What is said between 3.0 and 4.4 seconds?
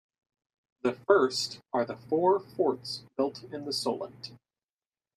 built in the Solent.